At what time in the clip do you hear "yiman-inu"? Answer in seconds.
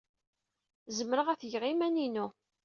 1.71-2.27